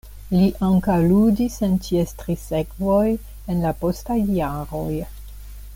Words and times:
Li 0.35 0.45
ankaŭ 0.67 0.95
ludis 1.11 1.57
en 1.67 1.75
ties 1.87 2.15
tri 2.21 2.37
sekvoj 2.45 3.05
en 3.53 3.63
la 3.67 3.75
postaj 3.85 4.19
jaroj. 4.41 5.01